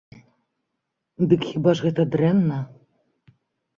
Дык 1.33 1.41
хіба 1.49 1.75
ж 1.81 1.85
гэта 1.89 2.01
дрэнна? 2.17 2.59